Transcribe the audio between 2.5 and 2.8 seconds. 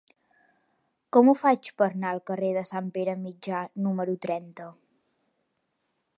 de